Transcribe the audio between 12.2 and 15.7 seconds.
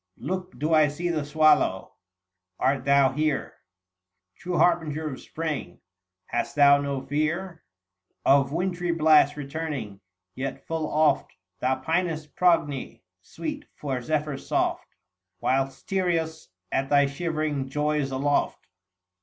Progne sweet, for zephyrs soft, 9 10